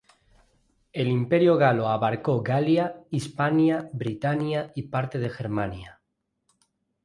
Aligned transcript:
El 0.93 1.07
Imperio 1.07 1.57
galo 1.57 1.87
abarcó 1.87 2.41
Galia, 2.41 3.03
Hispania, 3.11 3.87
Britania 3.93 4.71
y 4.73 4.87
parte 4.87 5.19
de 5.19 5.29
Germania. 5.29 6.01